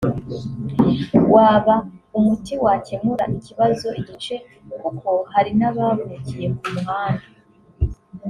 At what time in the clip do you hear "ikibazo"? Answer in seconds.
3.37-3.87